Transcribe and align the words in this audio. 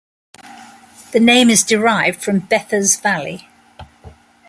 The 1.11 1.19
name 1.19 1.51
is 1.51 1.63
derived 1.63 2.23
from 2.23 2.41
'Beofa's 2.41 2.95
valley'. 2.95 3.47